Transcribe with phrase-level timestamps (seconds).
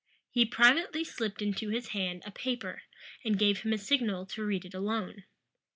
[0.31, 2.81] He privately slipped into his hand a paper,
[3.23, 5.25] and gave him a signal to read it alone.